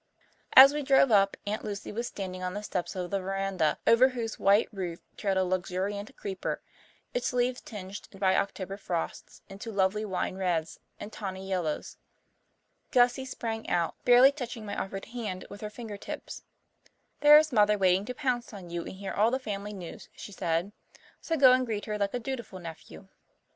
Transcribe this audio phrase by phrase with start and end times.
[0.55, 4.09] As we drove up Aunt Lucy was standing on the steps of the verandah, over
[4.09, 6.59] whose white roof trailed a luxuriant creeper,
[7.13, 11.97] its leaves tinged by October frosts into lovely wine reds and tawny yellows.
[12.89, 16.41] Gussie sprang out, barely touching my offered hand with her fingertips.
[17.19, 20.71] "There's Mother waiting to pounce on you and hear all the family news," she said,
[21.21, 23.07] "so go and greet her like a dutiful nephew."